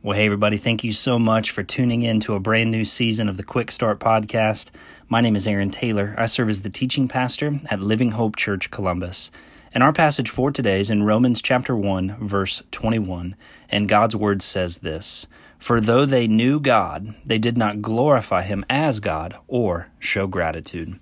[0.00, 3.28] Well, hey, everybody, thank you so much for tuning in to a brand new season
[3.28, 4.70] of the Quick Start Podcast.
[5.08, 6.14] My name is Aaron Taylor.
[6.16, 9.32] I serve as the teaching pastor at Living Hope Church Columbus.
[9.74, 13.34] And our passage for today is in Romans chapter 1, verse 21.
[13.70, 15.26] And God's word says this
[15.58, 21.00] For though they knew God, they did not glorify him as God or show gratitude.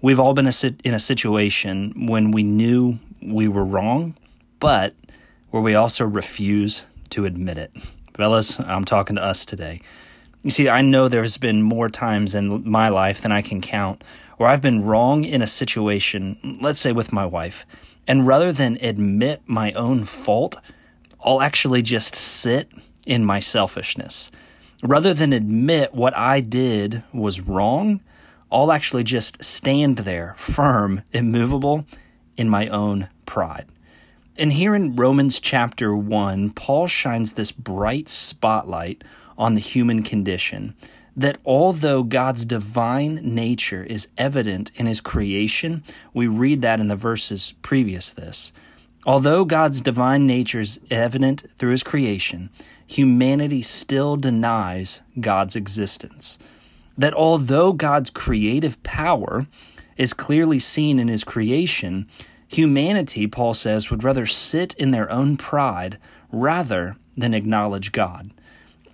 [0.00, 0.50] We've all been
[0.82, 4.16] in a situation when we knew we were wrong,
[4.60, 4.94] but
[5.50, 7.70] where we also refuse to admit it.
[8.14, 9.80] Fellas, I'm talking to us today.
[10.44, 14.04] You see, I know there's been more times in my life than I can count
[14.36, 17.66] where I've been wrong in a situation, let's say with my wife,
[18.06, 20.56] and rather than admit my own fault,
[21.24, 22.70] I'll actually just sit
[23.06, 24.30] in my selfishness.
[24.82, 28.00] Rather than admit what I did was wrong,
[28.50, 31.86] I'll actually just stand there, firm, immovable,
[32.36, 33.66] in my own pride.
[34.36, 39.04] And here in Romans chapter 1, Paul shines this bright spotlight
[39.38, 40.74] on the human condition
[41.16, 46.96] that although God's divine nature is evident in his creation, we read that in the
[46.96, 48.52] verses previous this.
[49.06, 52.50] Although God's divine nature is evident through his creation,
[52.88, 56.40] humanity still denies God's existence.
[56.98, 59.46] That although God's creative power
[59.96, 62.08] is clearly seen in his creation,
[62.54, 65.98] Humanity, Paul says, would rather sit in their own pride
[66.30, 68.30] rather than acknowledge God.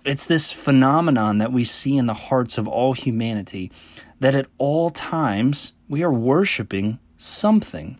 [0.03, 3.71] It's this phenomenon that we see in the hearts of all humanity
[4.19, 7.99] that at all times we are worshiping something.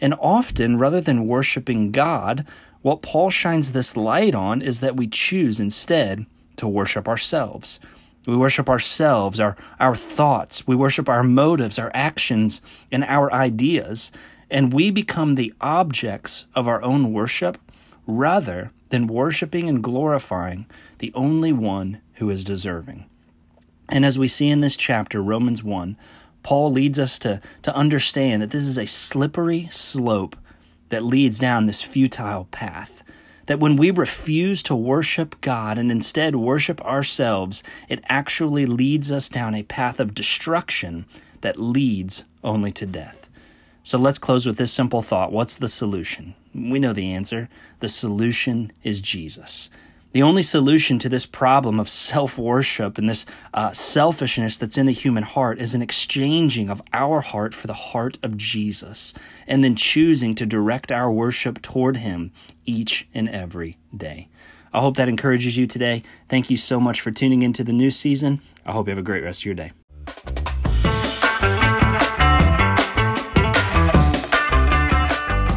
[0.00, 2.46] And often, rather than worshiping God,
[2.80, 6.24] what Paul shines this light on is that we choose instead
[6.56, 7.78] to worship ourselves.
[8.26, 10.66] We worship ourselves, our, our thoughts.
[10.66, 14.10] We worship our motives, our actions, and our ideas
[14.50, 17.58] and we become the objects of our own worship
[18.06, 20.66] rather than worshiping and glorifying
[20.98, 23.06] the only one who is deserving.
[23.88, 25.96] And as we see in this chapter, Romans 1,
[26.42, 30.36] Paul leads us to, to understand that this is a slippery slope
[30.90, 33.02] that leads down this futile path.
[33.46, 39.28] That when we refuse to worship God and instead worship ourselves, it actually leads us
[39.28, 41.04] down a path of destruction
[41.40, 43.28] that leads only to death.
[43.86, 46.34] So let's close with this simple thought What's the solution?
[46.54, 47.50] We know the answer.
[47.80, 49.68] The solution is Jesus.
[50.12, 54.86] The only solution to this problem of self worship and this uh, selfishness that's in
[54.86, 59.12] the human heart is an exchanging of our heart for the heart of Jesus,
[59.46, 62.32] and then choosing to direct our worship toward Him
[62.64, 64.28] each and every day.
[64.72, 66.02] I hope that encourages you today.
[66.30, 68.40] Thank you so much for tuning into the new season.
[68.64, 69.72] I hope you have a great rest of your day.